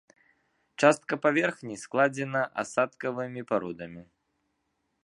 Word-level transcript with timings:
Частка 0.83 1.13
паверхні 1.25 1.75
складзена 1.83 2.43
асадкавымі 2.65 3.41
пародамі. 3.53 4.03